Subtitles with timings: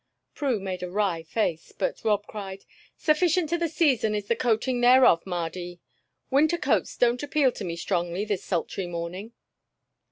[0.33, 2.65] Prue made a wry face, but Rob cried:
[2.97, 5.79] "Sufficient to the season is the coating thereof, Mardy.
[6.31, 9.33] Winter coats don't appeal to me strongly this sultry morning."